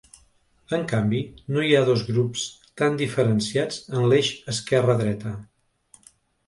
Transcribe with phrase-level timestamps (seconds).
[0.77, 1.19] En canvi,
[1.57, 2.47] no hi ha dos grups
[2.83, 5.41] tan diferenciats en l’eix esquerra-dreta.